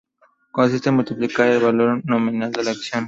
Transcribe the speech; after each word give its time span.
Consiste 0.51 0.89
en 0.89 0.95
multiplicar 0.95 1.47
el 1.47 1.61
valor 1.61 2.01
nominal 2.03 2.51
de 2.51 2.63
la 2.63 2.71
acción. 2.71 2.99